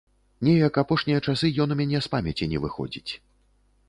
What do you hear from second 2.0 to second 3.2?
з памяці не выходзіць.